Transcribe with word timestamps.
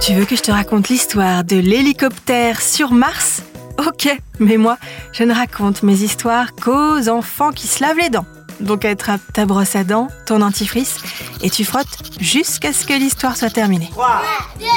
Tu 0.00 0.14
veux 0.14 0.24
que 0.24 0.34
je 0.34 0.42
te 0.42 0.50
raconte 0.50 0.88
l'histoire 0.88 1.44
de 1.44 1.56
l'hélicoptère 1.56 2.60
sur 2.60 2.90
Mars? 2.92 3.42
Ok, 3.78 4.08
mais 4.40 4.56
moi, 4.56 4.76
je 5.12 5.22
ne 5.22 5.32
raconte 5.32 5.84
mes 5.84 6.02
histoires 6.02 6.54
qu'aux 6.54 7.08
enfants 7.08 7.52
qui 7.52 7.68
se 7.68 7.82
lavent 7.82 7.98
les 7.98 8.10
dents. 8.10 8.26
Donc 8.58 8.84
attrape 8.84 9.20
ta 9.32 9.46
brosse 9.46 9.76
à 9.76 9.84
dents, 9.84 10.08
ton 10.26 10.40
dentifrice, 10.40 10.98
et 11.40 11.50
tu 11.50 11.64
frottes 11.64 11.86
jusqu'à 12.20 12.72
ce 12.72 12.84
que 12.84 12.94
l'histoire 12.94 13.36
soit 13.36 13.50
terminée. 13.50 13.88
3, 13.92 14.22
2, 14.58 14.66
1, 14.66 14.68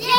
0 0.00 0.10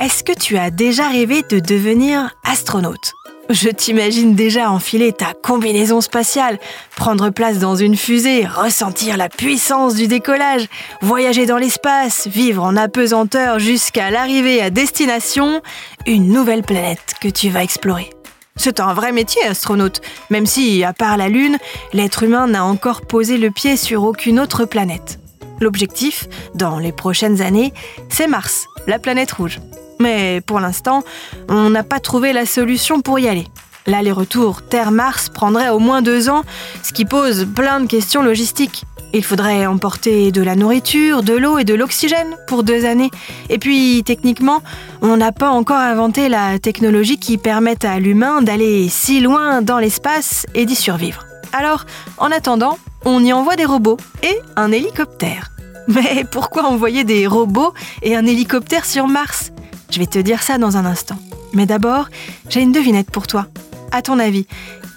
Est-ce 0.00 0.24
que 0.24 0.32
tu 0.32 0.56
as 0.56 0.70
déjà 0.70 1.08
rêvé 1.08 1.44
de 1.50 1.60
devenir 1.60 2.30
astronaute? 2.44 3.12
Je 3.52 3.68
t'imagine 3.68 4.34
déjà 4.34 4.70
enfiler 4.70 5.12
ta 5.12 5.34
combinaison 5.34 6.00
spatiale, 6.00 6.58
prendre 6.96 7.30
place 7.30 7.58
dans 7.58 7.76
une 7.76 7.96
fusée, 7.96 8.46
ressentir 8.46 9.16
la 9.16 9.28
puissance 9.28 9.94
du 9.94 10.08
décollage, 10.08 10.66
voyager 11.02 11.46
dans 11.46 11.58
l'espace, 11.58 12.26
vivre 12.26 12.64
en 12.64 12.76
apesanteur 12.76 13.58
jusqu'à 13.58 14.10
l'arrivée 14.10 14.62
à 14.62 14.70
destination, 14.70 15.60
une 16.06 16.28
nouvelle 16.28 16.62
planète 16.62 17.14
que 17.20 17.28
tu 17.28 17.50
vas 17.50 17.62
explorer. 17.62 18.10
C'est 18.56 18.80
un 18.80 18.92
vrai 18.94 19.12
métier, 19.12 19.42
astronaute, 19.44 20.00
même 20.30 20.46
si, 20.46 20.84
à 20.84 20.92
part 20.92 21.16
la 21.16 21.28
Lune, 21.28 21.58
l'être 21.92 22.22
humain 22.22 22.46
n'a 22.46 22.64
encore 22.64 23.02
posé 23.02 23.38
le 23.38 23.50
pied 23.50 23.76
sur 23.76 24.04
aucune 24.04 24.40
autre 24.40 24.64
planète. 24.64 25.18
L'objectif, 25.60 26.26
dans 26.54 26.78
les 26.78 26.92
prochaines 26.92 27.40
années, 27.40 27.72
c'est 28.08 28.26
Mars, 28.26 28.66
la 28.86 28.98
planète 28.98 29.32
rouge. 29.32 29.60
Mais 30.02 30.40
pour 30.40 30.58
l'instant, 30.58 31.04
on 31.48 31.70
n'a 31.70 31.84
pas 31.84 32.00
trouvé 32.00 32.32
la 32.32 32.44
solution 32.44 33.00
pour 33.00 33.20
y 33.20 33.28
aller. 33.28 33.46
L'aller-retour 33.86 34.62
Terre-Mars 34.62 35.28
prendrait 35.28 35.68
au 35.68 35.78
moins 35.78 36.02
deux 36.02 36.28
ans, 36.28 36.42
ce 36.82 36.92
qui 36.92 37.04
pose 37.04 37.46
plein 37.54 37.80
de 37.80 37.86
questions 37.86 38.22
logistiques. 38.22 38.84
Il 39.14 39.22
faudrait 39.22 39.66
emporter 39.66 40.32
de 40.32 40.42
la 40.42 40.56
nourriture, 40.56 41.22
de 41.22 41.34
l'eau 41.34 41.58
et 41.58 41.64
de 41.64 41.74
l'oxygène 41.74 42.36
pour 42.48 42.64
deux 42.64 42.84
années. 42.84 43.10
Et 43.48 43.58
puis, 43.58 44.02
techniquement, 44.04 44.62
on 45.02 45.16
n'a 45.16 45.32
pas 45.32 45.50
encore 45.50 45.78
inventé 45.78 46.28
la 46.28 46.58
technologie 46.58 47.18
qui 47.18 47.38
permette 47.38 47.84
à 47.84 48.00
l'humain 48.00 48.42
d'aller 48.42 48.88
si 48.88 49.20
loin 49.20 49.62
dans 49.62 49.78
l'espace 49.78 50.46
et 50.54 50.64
d'y 50.64 50.76
survivre. 50.76 51.26
Alors, 51.52 51.84
en 52.18 52.30
attendant, 52.30 52.78
on 53.04 53.22
y 53.22 53.32
envoie 53.32 53.56
des 53.56 53.66
robots 53.66 53.98
et 54.22 54.40
un 54.56 54.72
hélicoptère. 54.72 55.50
Mais 55.88 56.24
pourquoi 56.30 56.64
envoyer 56.64 57.04
des 57.04 57.26
robots 57.26 57.74
et 58.02 58.16
un 58.16 58.24
hélicoptère 58.24 58.86
sur 58.86 59.08
Mars? 59.08 59.52
Je 59.92 59.98
vais 59.98 60.06
te 60.06 60.18
dire 60.18 60.42
ça 60.42 60.58
dans 60.58 60.76
un 60.76 60.86
instant. 60.86 61.16
Mais 61.52 61.66
d'abord, 61.66 62.08
j'ai 62.48 62.60
une 62.60 62.72
devinette 62.72 63.10
pour 63.10 63.26
toi. 63.26 63.46
À 63.92 64.00
ton 64.00 64.18
avis, 64.18 64.46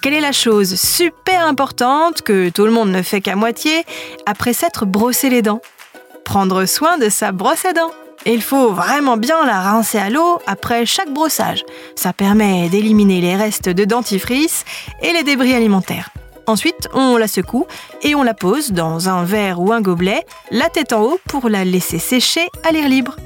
quelle 0.00 0.14
est 0.14 0.20
la 0.20 0.32
chose 0.32 0.76
super 0.76 1.46
importante 1.46 2.22
que 2.22 2.48
tout 2.48 2.64
le 2.64 2.70
monde 2.70 2.90
ne 2.90 3.02
fait 3.02 3.20
qu'à 3.20 3.36
moitié 3.36 3.84
après 4.24 4.54
s'être 4.54 4.86
brossé 4.86 5.28
les 5.28 5.42
dents? 5.42 5.60
Prendre 6.24 6.64
soin 6.64 6.96
de 6.96 7.08
sa 7.10 7.30
brosse 7.30 7.64
à 7.66 7.72
dents. 7.72 7.92
il 8.24 8.42
faut 8.42 8.72
vraiment 8.72 9.16
bien 9.16 9.44
la 9.44 9.60
rincer 9.60 9.98
à 9.98 10.10
l'eau 10.10 10.40
après 10.46 10.86
chaque 10.86 11.12
brossage. 11.12 11.62
Ça 11.94 12.12
permet 12.12 12.68
d'éliminer 12.68 13.20
les 13.20 13.36
restes 13.36 13.68
de 13.68 13.84
dentifrice 13.84 14.64
et 15.02 15.12
les 15.12 15.22
débris 15.22 15.52
alimentaires. 15.52 16.10
Ensuite, 16.46 16.88
on 16.94 17.16
la 17.16 17.28
secoue 17.28 17.66
et 18.02 18.14
on 18.14 18.22
la 18.22 18.34
pose 18.34 18.72
dans 18.72 19.08
un 19.08 19.24
verre 19.24 19.60
ou 19.60 19.72
un 19.72 19.80
gobelet, 19.80 20.24
la 20.50 20.70
tête 20.70 20.92
en 20.92 21.02
haut 21.02 21.20
pour 21.28 21.48
la 21.48 21.64
laisser 21.64 21.98
sécher 21.98 22.48
à 22.64 22.72
l'air 22.72 22.88
libre. 22.88 23.16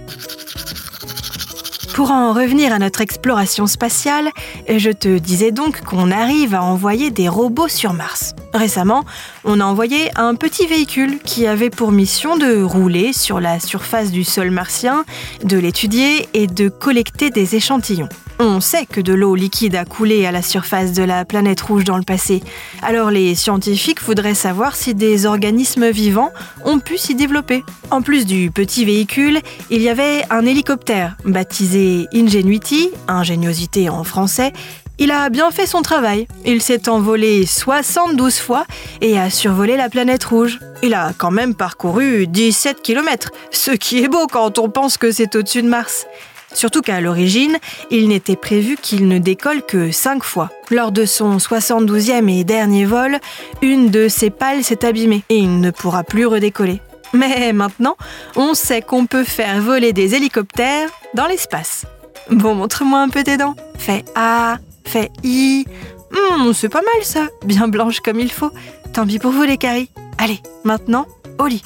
Pour 1.94 2.12
en 2.12 2.32
revenir 2.32 2.72
à 2.72 2.78
notre 2.78 3.00
exploration 3.00 3.66
spatiale, 3.66 4.30
je 4.68 4.90
te 4.90 5.18
disais 5.18 5.50
donc 5.50 5.82
qu'on 5.82 6.10
arrive 6.10 6.54
à 6.54 6.62
envoyer 6.62 7.10
des 7.10 7.28
robots 7.28 7.68
sur 7.68 7.92
Mars. 7.92 8.34
Récemment, 8.54 9.04
on 9.44 9.60
a 9.60 9.64
envoyé 9.64 10.10
un 10.16 10.34
petit 10.34 10.66
véhicule 10.66 11.18
qui 11.18 11.46
avait 11.46 11.70
pour 11.70 11.92
mission 11.92 12.36
de 12.36 12.62
rouler 12.62 13.12
sur 13.12 13.40
la 13.40 13.60
surface 13.60 14.10
du 14.10 14.24
sol 14.24 14.50
martien, 14.50 15.04
de 15.44 15.58
l'étudier 15.58 16.28
et 16.32 16.46
de 16.46 16.68
collecter 16.68 17.30
des 17.30 17.56
échantillons. 17.56 18.08
On 18.42 18.60
sait 18.60 18.86
que 18.86 19.02
de 19.02 19.12
l'eau 19.12 19.34
liquide 19.34 19.74
a 19.74 19.84
coulé 19.84 20.24
à 20.24 20.32
la 20.32 20.40
surface 20.40 20.94
de 20.94 21.02
la 21.02 21.26
planète 21.26 21.60
rouge 21.60 21.84
dans 21.84 21.98
le 21.98 22.04
passé. 22.04 22.42
Alors 22.80 23.10
les 23.10 23.34
scientifiques 23.34 24.02
voudraient 24.02 24.34
savoir 24.34 24.76
si 24.76 24.94
des 24.94 25.26
organismes 25.26 25.90
vivants 25.90 26.32
ont 26.64 26.78
pu 26.78 26.96
s'y 26.96 27.14
développer. 27.14 27.64
En 27.90 28.00
plus 28.00 28.24
du 28.24 28.50
petit 28.50 28.86
véhicule, 28.86 29.40
il 29.68 29.82
y 29.82 29.90
avait 29.90 30.24
un 30.30 30.46
hélicoptère 30.46 31.18
baptisé 31.26 32.06
Ingenuity, 32.14 32.88
ingéniosité 33.08 33.90
en 33.90 34.04
français. 34.04 34.54
Il 34.98 35.10
a 35.10 35.28
bien 35.28 35.50
fait 35.50 35.66
son 35.66 35.82
travail. 35.82 36.26
Il 36.46 36.62
s'est 36.62 36.88
envolé 36.88 37.44
72 37.44 38.38
fois 38.38 38.64
et 39.02 39.18
a 39.18 39.28
survolé 39.28 39.76
la 39.76 39.90
planète 39.90 40.24
rouge. 40.24 40.60
Il 40.82 40.94
a 40.94 41.12
quand 41.18 41.30
même 41.30 41.54
parcouru 41.54 42.26
17 42.26 42.80
km, 42.80 43.32
ce 43.50 43.72
qui 43.72 44.02
est 44.02 44.08
beau 44.08 44.26
quand 44.26 44.58
on 44.58 44.70
pense 44.70 44.96
que 44.96 45.12
c'est 45.12 45.36
au-dessus 45.36 45.60
de 45.60 45.68
Mars. 45.68 46.06
Surtout 46.52 46.82
qu'à 46.82 47.00
l'origine, 47.00 47.58
il 47.90 48.08
n'était 48.08 48.36
prévu 48.36 48.76
qu'il 48.76 49.08
ne 49.08 49.18
décolle 49.18 49.62
que 49.62 49.90
5 49.90 50.22
fois. 50.22 50.50
Lors 50.70 50.92
de 50.92 51.04
son 51.04 51.36
72e 51.36 52.28
et 52.28 52.44
dernier 52.44 52.84
vol, 52.84 53.18
une 53.62 53.90
de 53.90 54.08
ses 54.08 54.30
pales 54.30 54.64
s'est 54.64 54.84
abîmée 54.84 55.22
et 55.28 55.36
il 55.36 55.60
ne 55.60 55.70
pourra 55.70 56.04
plus 56.04 56.26
redécoller. 56.26 56.80
Mais 57.12 57.52
maintenant, 57.52 57.96
on 58.36 58.54
sait 58.54 58.82
qu'on 58.82 59.06
peut 59.06 59.24
faire 59.24 59.60
voler 59.60 59.92
des 59.92 60.14
hélicoptères 60.14 60.90
dans 61.14 61.26
l'espace. 61.26 61.84
Bon, 62.30 62.54
montre-moi 62.54 63.00
un 63.00 63.08
peu 63.08 63.24
tes 63.24 63.36
dents. 63.36 63.56
Fais 63.78 64.04
A, 64.14 64.58
fais 64.84 65.10
I. 65.24 65.64
Hmm, 66.12 66.52
c'est 66.52 66.68
pas 66.68 66.82
mal 66.82 67.04
ça, 67.04 67.28
bien 67.44 67.68
blanche 67.68 68.00
comme 68.00 68.20
il 68.20 68.30
faut. 68.30 68.52
Tant 68.92 69.06
pis 69.06 69.18
pour 69.18 69.32
vous 69.32 69.42
les 69.42 69.56
caries. 69.56 69.90
Allez, 70.18 70.40
maintenant, 70.64 71.06
au 71.38 71.46
lit. 71.46 71.62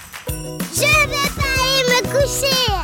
Je 0.75 0.81
vais 0.81 1.09
pas 1.09 1.43
aller 1.61 2.03
me 2.03 2.09
coucher. 2.09 2.84